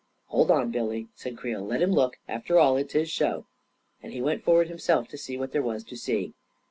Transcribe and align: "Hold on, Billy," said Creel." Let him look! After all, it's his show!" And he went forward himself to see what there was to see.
"Hold 0.31 0.49
on, 0.49 0.71
Billy," 0.71 1.09
said 1.13 1.37
Creel." 1.37 1.61
Let 1.63 1.79
him 1.83 1.91
look! 1.91 2.17
After 2.27 2.57
all, 2.57 2.75
it's 2.75 2.93
his 2.93 3.07
show!" 3.07 3.45
And 4.01 4.11
he 4.13 4.19
went 4.19 4.43
forward 4.43 4.67
himself 4.67 5.07
to 5.09 5.15
see 5.19 5.37
what 5.37 5.51
there 5.51 5.61
was 5.61 5.83
to 5.83 5.95
see. 5.95 6.33